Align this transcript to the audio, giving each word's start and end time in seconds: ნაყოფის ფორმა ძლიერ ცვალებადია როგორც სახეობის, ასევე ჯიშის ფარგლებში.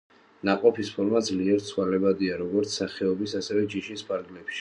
ნაყოფის 0.47 0.87
ფორმა 0.95 1.19
ძლიერ 1.27 1.61
ცვალებადია 1.67 2.39
როგორც 2.39 2.79
სახეობის, 2.81 3.37
ასევე 3.41 3.63
ჯიშის 3.75 4.05
ფარგლებში. 4.09 4.49